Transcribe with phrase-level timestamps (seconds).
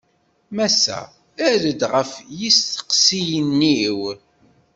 [0.55, 0.99] Massa,
[1.49, 3.99] err-d ɣef yisteqsiyen-iw.